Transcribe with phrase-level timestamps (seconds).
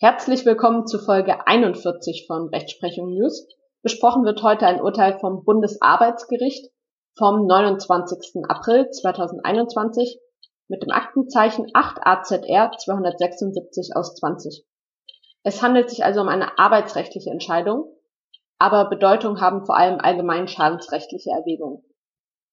[0.00, 3.48] Herzlich willkommen zu Folge 41 von Rechtsprechung News.
[3.82, 6.70] Besprochen wird heute ein Urteil vom Bundesarbeitsgericht
[7.16, 8.44] vom 29.
[8.46, 10.20] April 2021
[10.68, 14.64] mit dem Aktenzeichen 8 AZR 276 aus 20.
[15.42, 17.92] Es handelt sich also um eine arbeitsrechtliche Entscheidung,
[18.56, 21.82] aber Bedeutung haben vor allem allgemein schadensrechtliche Erwägungen.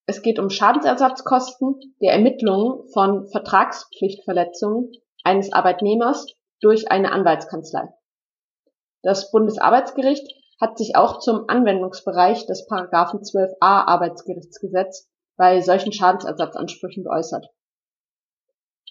[0.07, 4.93] Es geht um Schadensersatzkosten der Ermittlungen von Vertragspflichtverletzungen
[5.23, 6.25] eines Arbeitnehmers
[6.61, 7.87] durch eine Anwaltskanzlei.
[9.01, 10.27] Das Bundesarbeitsgericht
[10.59, 17.47] hat sich auch zum Anwendungsbereich des Paragraphen 12a Arbeitsgerichtsgesetz bei solchen Schadensersatzansprüchen geäußert.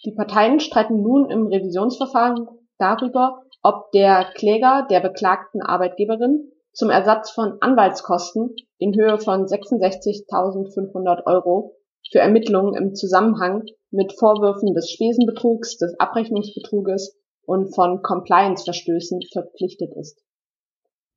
[0.05, 2.47] Die Parteien streiten nun im Revisionsverfahren
[2.79, 11.25] darüber, ob der Kläger der beklagten Arbeitgeberin zum Ersatz von Anwaltskosten in Höhe von 66.500
[11.25, 11.77] Euro
[12.11, 20.23] für Ermittlungen im Zusammenhang mit Vorwürfen des Spesenbetrugs, des Abrechnungsbetruges und von Compliance-Verstößen verpflichtet ist.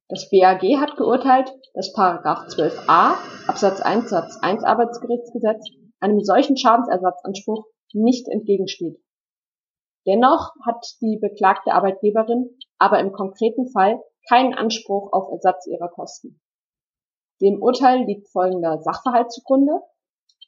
[0.10, 3.16] Das BAG hat geurteilt, dass Paragraph 12a
[3.48, 5.68] Absatz 1 Satz 1 Arbeitsgerichtsgesetz
[6.00, 8.98] einem solchen Schadensersatzanspruch nicht entgegensteht.
[10.06, 16.40] Dennoch hat die beklagte Arbeitgeberin aber im konkreten Fall keinen Anspruch auf Ersatz ihrer Kosten.
[17.42, 19.82] Dem Urteil liegt folgender Sachverhalt zugrunde.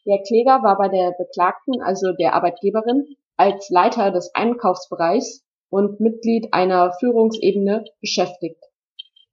[0.06, 6.54] Der Kläger war bei der Beklagten, also der Arbeitgeberin, als Leiter des Einkaufsbereichs und Mitglied
[6.54, 8.64] einer Führungsebene beschäftigt.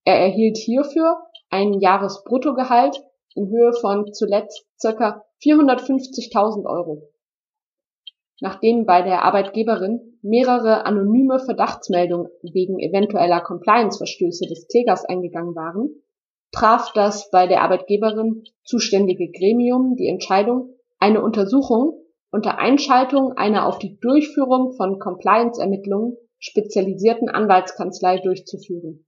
[0.04, 1.18] Er erhielt hierfür
[1.50, 3.02] ein Jahresbruttogehalt
[3.34, 7.08] in Höhe von zuletzt circa 450.000 Euro.
[8.40, 16.02] Nachdem bei der Arbeitgeberin mehrere anonyme Verdachtsmeldungen wegen eventueller Compliance-Verstöße des Klägers eingegangen waren,
[16.52, 23.78] traf das bei der Arbeitgeberin zuständige Gremium die Entscheidung, eine Untersuchung unter Einschaltung einer auf
[23.78, 29.06] die Durchführung von Compliance-Ermittlungen spezialisierten Anwaltskanzlei durchzuführen.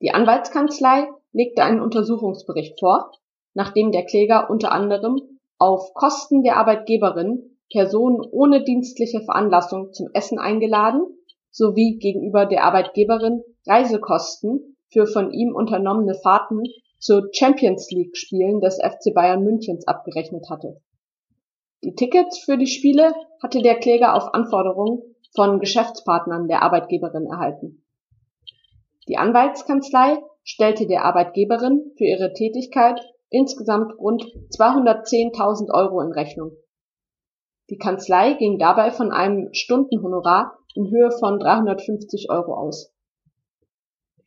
[0.00, 3.12] Die Anwaltskanzlei legte einen Untersuchungsbericht vor,
[3.54, 5.20] nachdem der Kläger unter anderem
[5.58, 11.02] auf Kosten der Arbeitgeberin Personen ohne dienstliche Veranlassung zum Essen eingeladen
[11.50, 16.62] sowie gegenüber der Arbeitgeberin Reisekosten für von ihm unternommene Fahrten
[16.98, 20.80] zu Champions-League-Spielen des FC Bayern Münchens abgerechnet hatte.
[21.84, 23.12] Die Tickets für die Spiele
[23.42, 27.84] hatte der Kläger auf Anforderung von Geschäftspartnern der Arbeitgeberin erhalten.
[29.08, 33.00] Die Anwaltskanzlei stellte der Arbeitgeberin für ihre Tätigkeit
[33.30, 36.52] insgesamt rund 210.000 Euro in Rechnung
[37.72, 42.92] die Kanzlei ging dabei von einem Stundenhonorar in Höhe von 350 Euro aus.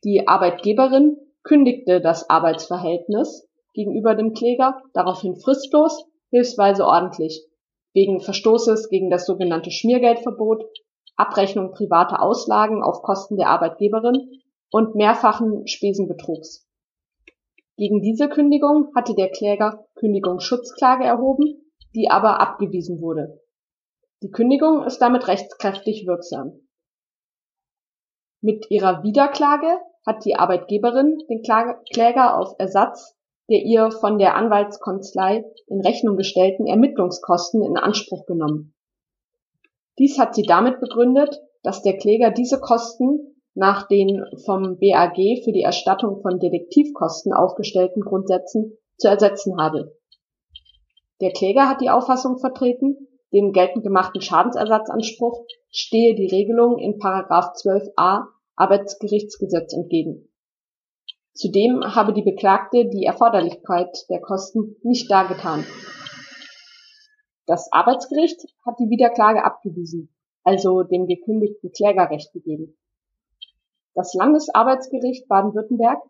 [0.02, 7.46] Die Arbeitgeberin kündigte das Arbeitsverhältnis gegenüber dem Kläger daraufhin fristlos, hilfsweise ordentlich,
[7.92, 10.64] wegen Verstoßes gegen das sogenannte Schmiergeldverbot,
[11.16, 16.68] Abrechnung privater Auslagen auf Kosten der Arbeitgeberin und mehrfachen Spesenbetrugs.
[17.76, 21.62] Gegen diese Kündigung hatte der Kläger Kündigungsschutzklage erhoben
[21.94, 23.40] die aber abgewiesen wurde.
[24.22, 26.60] Die Kündigung ist damit rechtskräftig wirksam.
[28.42, 33.16] Mit ihrer Wiederklage hat die Arbeitgeberin den Kläger auf Ersatz
[33.48, 38.74] der ihr von der Anwaltskanzlei in Rechnung gestellten Ermittlungskosten in Anspruch genommen.
[39.98, 45.52] Dies hat sie damit begründet, dass der Kläger diese Kosten nach den vom BAG für
[45.52, 49.96] die Erstattung von Detektivkosten aufgestellten Grundsätzen zu ersetzen habe
[51.20, 56.98] der Kläger hat die Auffassung vertreten, dem geltend gemachten Schadensersatzanspruch stehe die Regelung in§
[57.30, 58.24] 12a
[58.54, 60.28] Arbeitsgerichtsgesetz entgegen.
[61.32, 65.64] Zudem habe die Beklagte die Erforderlichkeit der Kosten nicht dargetan.
[67.46, 70.12] Das Arbeitsgericht hat die Wiederklage abgewiesen,
[70.42, 72.76] also dem gekündigten Klägerrecht gegeben.
[73.94, 76.02] Das Landesarbeitsgericht Baden-Württemberg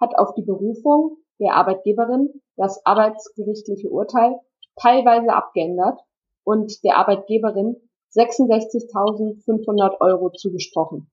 [0.00, 4.40] hat auf die Berufung der Arbeitgeberin das arbeitsgerichtliche Urteil
[4.76, 6.00] teilweise abgeändert
[6.44, 7.76] und der Arbeitgeberin
[8.12, 11.08] 66.500 Euro zugesprochen.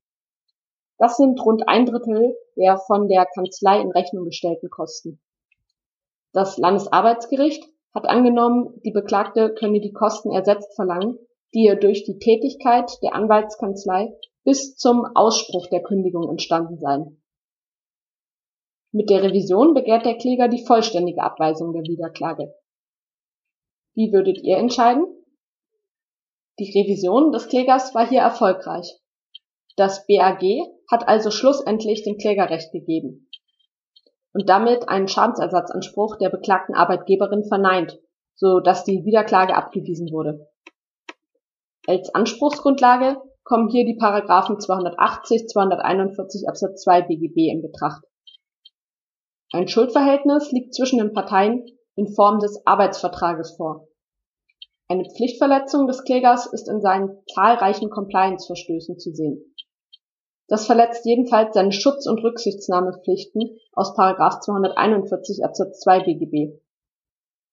[0.98, 5.20] Das sind rund ein Drittel der von der Kanzlei in Rechnung gestellten Kosten.
[6.34, 11.18] Das Landesarbeitsgericht hat angenommen, die Beklagte könne die Kosten ersetzt verlangen,
[11.54, 14.14] die ihr durch die Tätigkeit der Anwaltskanzlei
[14.44, 17.22] bis zum Ausspruch der Kündigung entstanden seien.
[18.92, 22.54] Mit der Revision begehrt der Kläger die vollständige Abweisung der Wiederklage.
[23.94, 25.06] Wie würdet ihr entscheiden?
[26.60, 29.00] Die Revision des Klägers war hier erfolgreich.
[29.76, 30.42] Das BAG
[30.90, 33.27] hat also schlussendlich dem Kläger Recht gegeben
[34.34, 38.00] und damit einen Schadensersatzanspruch der beklagten Arbeitgeberin verneint,
[38.36, 40.48] so dass die Wiederklage abgewiesen wurde.
[41.88, 48.04] Als Anspruchsgrundlage kommen hier die Paragraphen 280, 241 Absatz 2 BGB in Betracht.
[49.54, 51.66] Ein Schuldverhältnis liegt zwischen den Parteien
[51.96, 53.88] in Form des Arbeitsvertrages vor.
[54.90, 59.56] Eine Pflichtverletzung des Klägers ist in seinen zahlreichen Compliance-Verstößen zu sehen.
[60.48, 66.58] Das verletzt jedenfalls seine Schutz- und Rücksichtnahmepflichten aus 241 Absatz 2 BGB.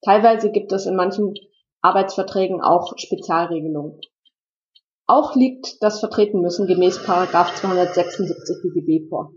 [0.03, 1.35] Teilweise gibt es in manchen
[1.81, 4.01] Arbeitsverträgen auch Spezialregelungen.
[5.07, 9.33] Auch liegt das Vertretenmüssen gemäß 276 BGB vor.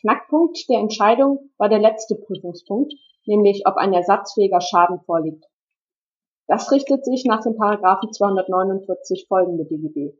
[0.00, 2.94] Knackpunkt der Entscheidung war der letzte Prüfungspunkt,
[3.26, 5.44] nämlich ob ein ersatzfähiger Schaden vorliegt.
[6.46, 10.16] Das richtet sich nach dem Paragraphen 249 folgende BGB.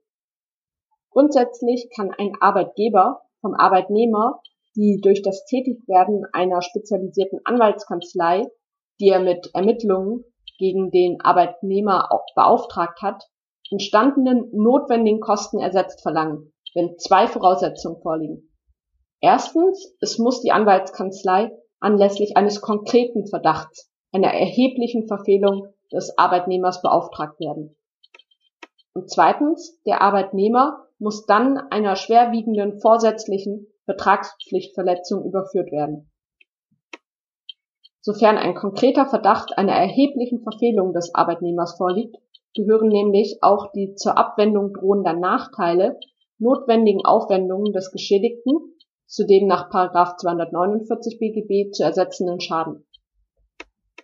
[1.10, 4.40] Grundsätzlich kann ein Arbeitgeber vom Arbeitnehmer
[4.76, 8.46] die durch das Tätigwerden einer spezialisierten Anwaltskanzlei,
[9.00, 10.24] die er mit Ermittlungen
[10.58, 13.24] gegen den Arbeitnehmer beauftragt hat,
[13.70, 18.52] entstandenen notwendigen Kosten ersetzt verlangen, wenn zwei Voraussetzungen vorliegen.
[19.20, 27.38] Erstens, es muss die Anwaltskanzlei anlässlich eines konkreten Verdachts einer erheblichen Verfehlung des Arbeitnehmers beauftragt
[27.40, 27.76] werden.
[29.00, 36.10] Und zweitens, der Arbeitnehmer muss dann einer schwerwiegenden vorsätzlichen Vertragspflichtverletzung überführt werden.
[38.02, 42.18] Sofern ein konkreter Verdacht einer erheblichen Verfehlung des Arbeitnehmers vorliegt,
[42.54, 45.98] gehören nämlich auch die zur Abwendung drohender Nachteile
[46.36, 48.58] notwendigen Aufwendungen des Geschädigten
[49.06, 52.84] zu dem nach 249 BGB zu ersetzenden Schaden.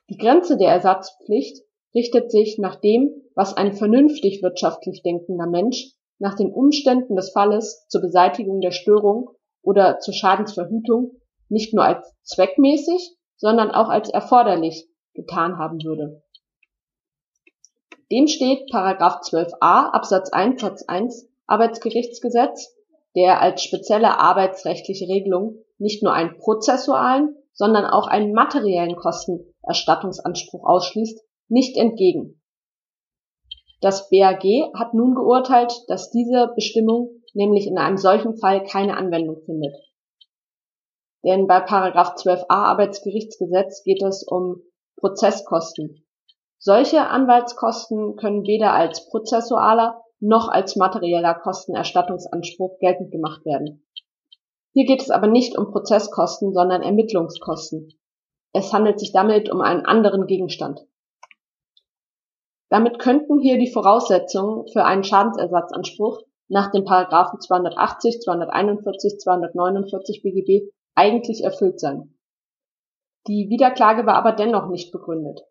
[0.08, 1.62] Die Grenze der Ersatzpflicht
[1.94, 7.86] richtet sich nach dem, was ein vernünftig wirtschaftlich denkender Mensch nach den Umständen des Falles
[7.88, 9.30] zur Beseitigung der Störung
[9.62, 16.22] oder zur Schadensverhütung nicht nur als zweckmäßig, sondern auch als erforderlich getan haben würde.
[18.10, 22.74] Dem steht Paragraph 12a Absatz 1 Satz 1 Arbeitsgerichtsgesetz,
[23.14, 31.20] der als spezielle arbeitsrechtliche Regelung nicht nur einen prozessualen, sondern auch einen materiellen Kostenerstattungsanspruch ausschließt,
[31.48, 32.40] nicht entgegen.
[33.80, 34.42] Das BAG
[34.74, 39.74] hat nun geurteilt, dass diese Bestimmung nämlich in einem solchen Fall keine Anwendung findet.
[41.24, 44.62] Denn bei Paragraph 12a Arbeitsgerichtsgesetz geht es um
[44.96, 46.06] Prozesskosten.
[46.58, 53.86] Solche Anwaltskosten können weder als prozessualer noch als materieller Kostenerstattungsanspruch geltend gemacht werden.
[54.72, 57.88] Hier geht es aber nicht um Prozesskosten, sondern Ermittlungskosten.
[58.52, 60.80] Es handelt sich damit um einen anderen Gegenstand.
[62.68, 70.70] Damit könnten hier die Voraussetzungen für einen Schadensersatzanspruch nach den Paragraphen 280, 241, 249 BGB
[70.94, 72.14] eigentlich erfüllt sein.
[73.28, 75.42] Die Wiederklage war aber dennoch nicht begründet.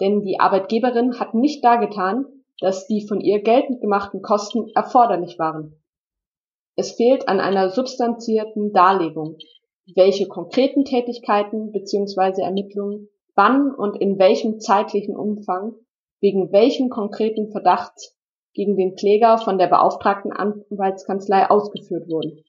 [0.00, 2.26] Denn die Arbeitgeberin hat nicht dargetan,
[2.60, 5.82] dass die von ihr geltend gemachten Kosten erforderlich waren.
[6.76, 9.38] Es fehlt an einer substanzierten Darlegung,
[9.94, 12.42] welche konkreten Tätigkeiten bzw.
[12.42, 13.08] Ermittlungen
[13.38, 15.76] wann und in welchem zeitlichen Umfang
[16.20, 18.16] wegen welchen konkreten Verdachts
[18.54, 22.44] gegen den Kläger von der beauftragten Anwaltskanzlei ausgeführt wurden.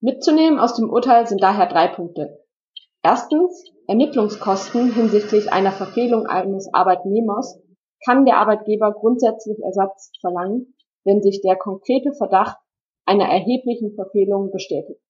[0.00, 2.44] Mitzunehmen aus dem Urteil sind daher drei Punkte.
[3.02, 7.60] Erstens, Ermittlungskosten hinsichtlich einer Verfehlung eines Arbeitnehmers
[8.04, 10.74] kann der Arbeitgeber grundsätzlich Ersatz verlangen,
[11.04, 12.56] wenn sich der konkrete Verdacht
[13.04, 15.00] einer erheblichen Verfehlung bestätigt.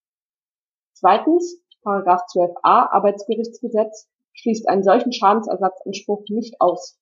[0.93, 6.99] Zweitens, Paragraph 12a Arbeitsgerichtsgesetz schließt einen solchen Schadensersatzanspruch nicht aus.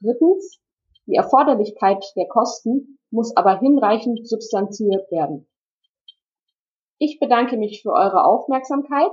[0.00, 0.60] Drittens,
[1.06, 5.48] die Erforderlichkeit der Kosten muss aber hinreichend substanziert werden.
[6.98, 9.12] Ich bedanke mich für eure Aufmerksamkeit.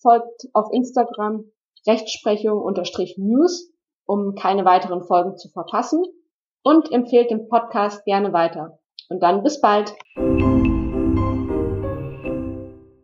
[0.00, 1.50] Folgt auf Instagram
[1.86, 3.72] Rechtsprechung-News,
[4.06, 6.04] um keine weiteren Folgen zu verpassen
[6.62, 8.78] und empfehlt den Podcast gerne weiter.
[9.08, 9.94] Und dann bis bald.